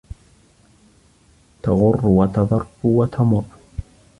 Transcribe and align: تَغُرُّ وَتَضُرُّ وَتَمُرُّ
تَغُرُّ 1.63 2.05
وَتَضُرُّ 2.05 2.67
وَتَمُرُّ 2.83 3.43